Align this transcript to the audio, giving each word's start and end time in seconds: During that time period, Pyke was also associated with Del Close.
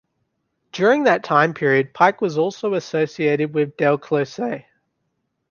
During 0.71 1.03
that 1.03 1.23
time 1.23 1.53
period, 1.53 1.93
Pyke 1.93 2.21
was 2.21 2.35
also 2.35 2.73
associated 2.73 3.53
with 3.53 3.77
Del 3.77 3.99
Close. 3.99 4.39